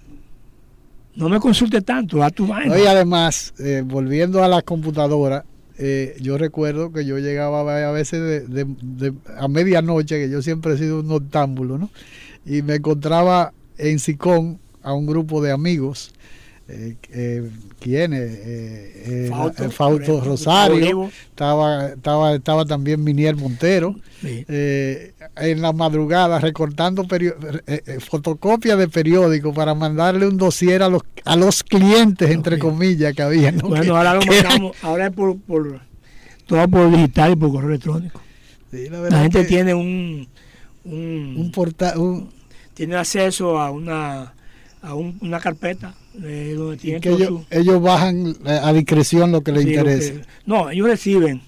[1.15, 2.75] No me consulte tanto, a tu vaina.
[2.75, 5.45] No, y además, eh, volviendo a las computadoras,
[5.79, 10.41] eh, yo recuerdo que yo llegaba a veces de, de- de- a medianoche, que yo
[10.41, 11.91] siempre he sido un noctámbulo, ¿no?
[12.47, 16.13] Y me encontraba en Sicón a un grupo de amigos.
[16.75, 18.21] Eh, eh, ¿Quiénes?
[18.23, 21.11] Eh, eh, Fausto, eh, por ejemplo, Rosario, Olivo.
[21.29, 23.95] estaba, estaba, estaba también Miniel Montero.
[24.23, 24.45] Sí.
[24.49, 27.05] en la madrugada recortando
[28.01, 33.23] fotocopias de periódicos para mandarle un dossier a los, a los clientes, entre comillas, que
[33.23, 33.51] había.
[33.53, 33.69] ¿no?
[33.69, 35.81] Bueno, Que- ahora lo mandamos, ahora es por, por
[36.47, 38.21] todo por digital y por correo electrónico.
[38.71, 40.27] Sí, la gente tiene un,
[40.85, 42.31] un, un portal, un-
[42.75, 44.33] tiene acceso a una
[44.83, 45.95] a un- una carpeta
[46.25, 49.53] eh, donde Y tienen que todo ellos, su- ellos bajan eh, a discreción lo que
[49.53, 50.13] les Sí, lo interese.
[50.15, 51.43] que- no, ellos reciben,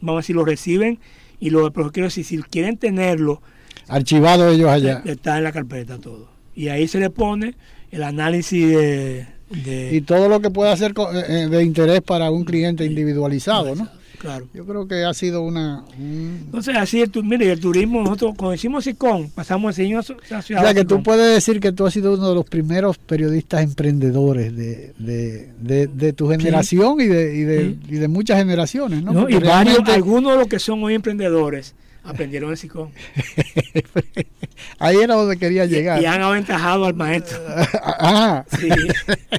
[0.00, 0.98] vamos a decir, lo reciben
[1.40, 3.42] y lo, pero quiero decir, si quieren tenerlo,
[3.88, 5.02] Archivados ellos allá.
[5.06, 6.28] está en la carpeta todo.
[6.54, 7.54] Y ahí se le pone
[7.90, 9.26] el análisis de...
[9.64, 13.74] de- Y todo lo que pueda ser eh, eh, de interés para un cliente individualizado,
[13.74, 13.88] ¿no?
[14.18, 14.46] Claro.
[14.54, 15.84] Yo creo que ha sido una...
[15.98, 20.74] un- Entonces, así, el, mire, el turismo, nosotros cuando hicimos SICON, pasamos a O sea,
[20.74, 24.92] que tú puedes decir que tú has sido uno de los primeros periodistas emprendedores de,
[24.98, 27.78] de, de, de tu generación y, de, y, de, Sí.
[27.88, 29.12] y de muchas generaciones, ¿no?
[29.12, 29.28] ¿no?
[29.28, 32.90] Y varios, algunos de los que son hoy emprendedores aprendieron el SICON
[34.78, 36.00] ahí era donde quería llegar.
[36.02, 37.38] y han aventajado al maestro.
[38.00, 38.68] Ah, Sí,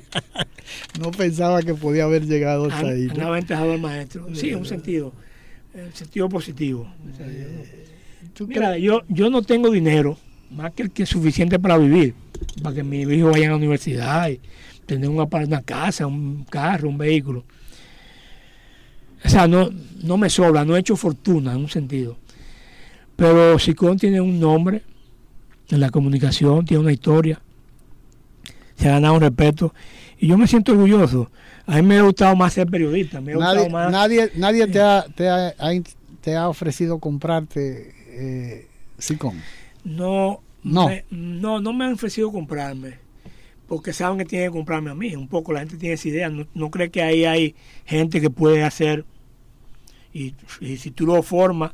[0.99, 3.07] no pensaba que podía haber llegado hasta han, ahí.
[3.09, 4.27] han aventajado al maestro.
[4.33, 5.13] Sí, en un sentido,
[5.73, 6.87] en sentido positivo.
[8.33, 10.17] ¿Tú Mira, yo, yo no tengo dinero,
[10.51, 12.13] más que el que es suficiente para vivir,
[12.61, 14.39] para que mis hijos vayan a la universidad y
[14.85, 17.43] tener una, una casa, un carro, un vehículo.
[19.23, 19.69] O sea, no,
[20.03, 22.17] no me sobra, no he hecho fortuna en un sentido.
[23.19, 24.81] Pero Sicón tiene un nombre
[25.69, 27.41] en la comunicación, tiene una historia,
[28.75, 29.73] se ha ganado un respeto
[30.17, 31.29] y yo me siento orgulloso.
[31.67, 33.91] A mí me ha gustado más ser periodista, me ha Nadie, gustado más.
[33.91, 35.53] nadie, nadie te, ha, te, ha,
[36.21, 39.35] te ha ofrecido comprarte eh, Sicom.
[39.83, 40.87] No, No.
[40.87, 42.95] Me, no, no me han ofrecido comprarme,
[43.67, 45.15] porque saben que tienen que comprarme a mí.
[45.15, 47.55] Un poco la gente tiene esa idea, no, no cree que ahí hay
[47.85, 49.05] gente que puede hacer,
[50.13, 51.71] y, y si tú lo formas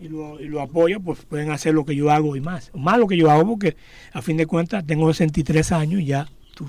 [0.00, 2.70] y lo, y lo apoyas, pues pueden hacer lo que yo hago y más.
[2.74, 3.76] Más lo que yo hago, porque
[4.12, 6.26] a fin de cuentas tengo 63 años y ya.
[6.54, 6.66] Tú,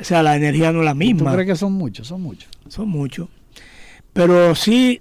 [0.00, 2.06] o sea, la energía no es la ¿Tú misma crees que son muchos?
[2.08, 2.48] Son muchos.
[2.68, 3.28] son muchos.
[4.12, 5.00] Pero sí,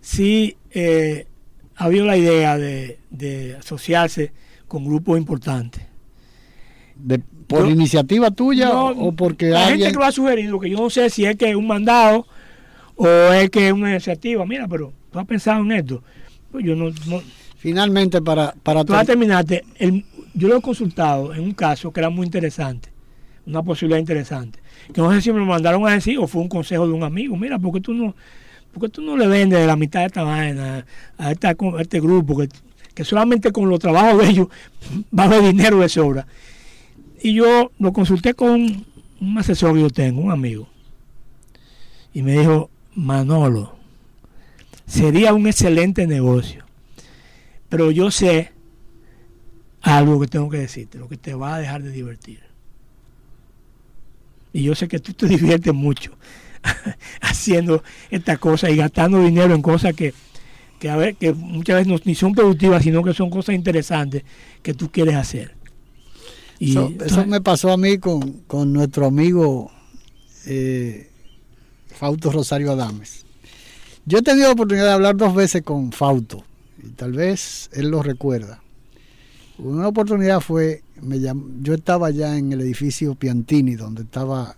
[0.00, 1.26] sí eh,
[1.76, 4.32] ha habido la idea de, de asociarse
[4.68, 5.84] con grupos importantes.
[6.96, 9.80] De, ¿Por Yo- iniciativa tuya No, o porque la alguien...
[9.80, 12.26] gente que lo ha sugerido, que yo no sé si es que es un mandado
[12.96, 14.44] o es que es una iniciativa.
[14.46, 16.02] Mira, pero tú has pensado en esto.
[16.50, 17.22] Pues yo no, no-
[17.58, 19.64] Finalmente, para, para tú vas a ter- terminarte.
[19.78, 22.88] El, yo lo he consultado en un caso que era muy interesante,
[23.46, 24.58] una posibilidad interesante.
[24.92, 27.04] Que no sé si me lo mandaron a decir o fue un consejo de un
[27.04, 27.36] amigo.
[27.36, 28.16] Mira, ¿por qué tú no,
[28.72, 30.84] por qué tú no le vendes la mitad de esta vaina
[31.18, 32.36] a, esta- a este grupo?
[32.38, 32.48] Que,
[32.94, 34.48] que solamente con los trabajos de ellos
[35.16, 36.26] va a haber dinero de sobra.
[37.22, 38.86] Y yo lo consulté con un,
[39.20, 40.68] un asesor que yo tengo, un amigo.
[42.12, 43.76] Y me dijo, Manolo,
[44.92, 46.64] sería un excelente negocio.
[47.68, 48.52] Pero yo sé
[49.80, 52.40] algo que tengo que decirte, lo que te va a dejar de divertir.
[54.52, 56.12] Y yo sé que tú te diviertes mucho
[57.22, 60.12] haciendo estas cosas y gastando dinero en cosas que,
[60.78, 64.24] que, a ver, que muchas veces no, ni son productivas, sino que son cosas interesantes
[64.62, 65.54] que tú quieres hacer.
[66.58, 69.72] Y Eso, eso me pasó a mí con, con nuestro amigo
[70.46, 71.10] eh,
[71.88, 73.21] Fausto Rosario Adames.
[74.04, 76.44] Yo he tenido la oportunidad de hablar dos veces con Fausto,
[76.82, 78.60] y tal vez él lo recuerda.
[79.58, 84.56] Una oportunidad fue, me llam- yo estaba ya en el edificio Piantini, donde estaba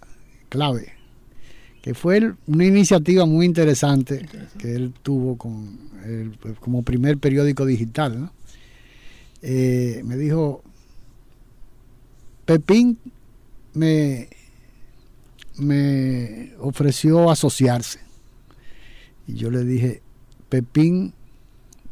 [0.49, 0.93] Clave,
[1.83, 4.27] que fue el- una iniciativa muy interesante
[4.59, 8.19] que él tuvo con el- pues, como primer periódico digital.
[8.21, 8.33] ¿no?
[9.43, 10.63] Eh, me dijo,
[12.47, 12.99] Pepín
[13.75, 14.29] me,
[15.59, 18.01] me ofreció asociarse.
[19.27, 20.03] Y yo le dije,
[20.49, 21.13] Pepín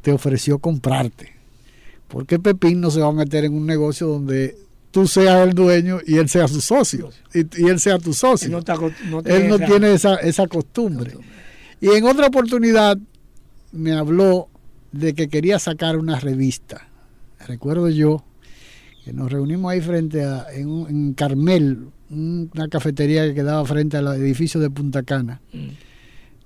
[0.02, 1.32] te ofreció comprarte.
[2.08, 4.56] Porque Pepín no se va a meter en un negocio donde
[4.90, 7.10] tú seas el dueño y él sea su socio.
[7.32, 8.48] Y, y él sea tu socio.
[8.48, 8.64] él
[9.10, 11.12] no, Él no esa- tiene esa, esa costumbre.
[11.80, 12.98] Y en otra oportunidad
[13.72, 14.48] me habló
[14.92, 16.86] de que quería sacar una revista.
[17.48, 18.22] Recuerdo yo
[19.04, 23.64] que nos reunimos ahí frente a, en, un- en Carmel, un- una cafetería que quedaba
[23.64, 25.40] frente al edificio de Punta Cana.
[25.54, 25.68] Mm.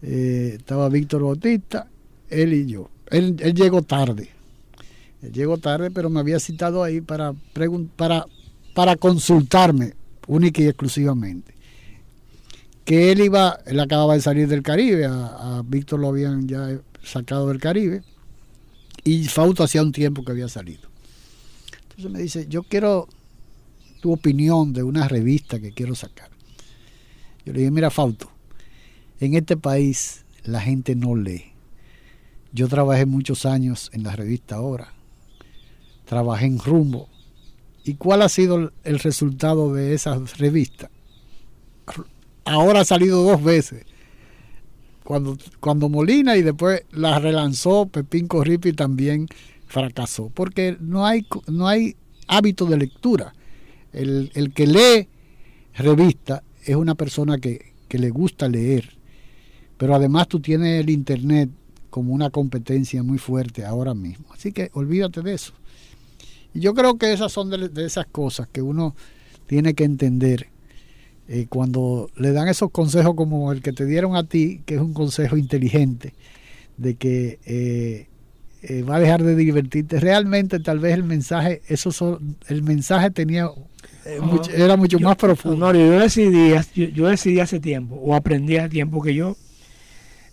[0.03, 1.89] Eh, estaba Víctor Bautista,
[2.29, 2.91] él y yo.
[3.11, 4.31] Él, llegó tarde.
[5.23, 7.35] Él llegó tarde, pero me había citado ahí para,
[7.97, 8.27] para,
[8.75, 9.95] para consultarme
[10.27, 11.55] única y exclusivamente.
[12.85, 16.79] Que él iba, él acababa de salir del Caribe, a, a Víctor lo habían ya
[17.03, 18.03] sacado del Caribe,
[19.03, 20.89] y Fausto hacía un tiempo que había salido.
[21.83, 23.09] Entonces me dice, yo quiero
[24.01, 26.31] tu opinión de una revista que quiero sacar.
[27.45, 28.31] Yo le dije, mira Fausto,
[29.21, 31.53] en este país la gente no lee.
[32.53, 34.93] Yo trabajé muchos años en la revista Ahora.
[36.05, 37.09] Trabajé en Rumbo.
[37.85, 40.91] ¿Y cuál ha sido el- resultado de esa revista?
[42.45, 43.85] Ahora ha salido dos veces.
[45.05, 49.27] Cuando, cuando Molina y después la relanzó Pepín Corripi también
[49.67, 51.97] fracasó, porque no hay, no hay
[52.27, 53.35] hábito de lectura.
[53.93, 55.09] El, el que lee
[55.75, 58.97] revista es una persona que, que le gusta leer,
[59.77, 61.51] pero además tú tienes el Internet
[61.91, 64.27] como una competencia muy fuerte ahora mismo.
[64.33, 65.53] Así que olvídate de eso.
[66.55, 68.95] Y yo creo que esas son de, esas cosas que uno
[69.47, 70.49] tiene que entender
[71.29, 74.81] eh, cuando le dan esos consejos como el que te dieron a ti, que es
[74.81, 76.15] un consejo inteligente,
[76.77, 78.09] de que eh,
[78.63, 80.01] eh, va a dejar de divertirte.
[80.01, 83.51] Realmente tal vez el mensaje, eso el mensaje tenía
[84.55, 85.73] era mucho más profundo.
[85.73, 86.53] yo decidí,
[86.93, 89.37] yo, decidí hace tiempo, o aprendí hace tiempo que yo,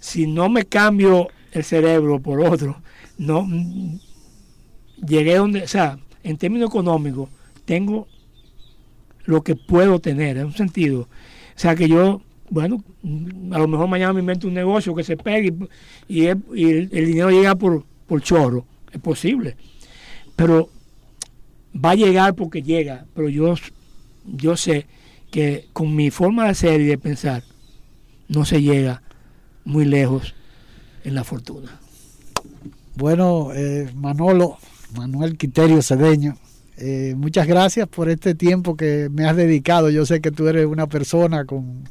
[0.03, 2.75] si no me cambio el cerebro por otro,
[3.17, 3.47] no
[4.97, 7.29] llegué donde, o sea, en términos económicos,
[7.63, 8.09] tengo
[9.23, 11.03] lo que puedo tener, en un sentido.
[11.03, 11.07] O
[11.55, 12.83] sea, que yo, bueno,
[13.51, 15.53] a lo mejor mañana me invento un negocio que se pegue
[16.09, 18.65] y, el, dinero llega por, por chorro.
[18.91, 19.55] Es posible.
[20.35, 20.69] Pero
[21.73, 23.05] va a llegar porque llega.
[23.15, 23.55] Pero yo,
[24.25, 24.85] yo sé
[25.31, 27.41] que con mi forma de ser y de pensar,
[28.27, 29.01] no se llega
[29.65, 30.33] muy lejos
[31.03, 31.79] en la fortuna.
[32.95, 34.57] Bueno, eh, Manolo,
[34.95, 36.37] Manuel Quiterio Cedeño.
[36.77, 39.89] Eh, muchas gracias por este tiempo que me has dedicado.
[39.89, 41.83] Yo sé que tú eres una persona con,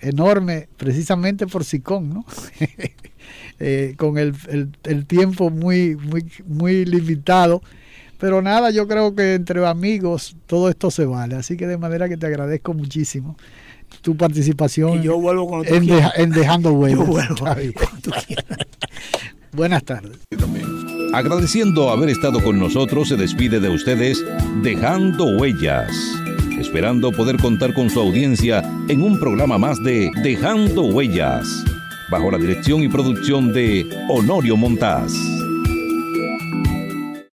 [0.00, 2.24] enorme, precisamente por SICON, ¿no?
[3.60, 4.34] Eh, con el,
[5.06, 7.62] tiempo muy, muy, muy limitado.
[8.18, 11.36] Pero nada, yo creo que entre amigos todo esto se vale.
[11.36, 13.36] Así que de manera que te agradezco muchísimo
[14.02, 17.08] tu participación yo vuelvo en, en, Dejando Huellas.
[19.52, 20.18] Buenas tardes.
[21.12, 24.24] Agradeciendo haber estado con nosotros, se despide de ustedes
[24.62, 25.90] Dejando Huellas,
[26.58, 31.46] esperando poder contar con su audiencia en un programa más de Dejando Huellas,
[32.10, 35.12] bajo la dirección y producción de Honorio Montaz.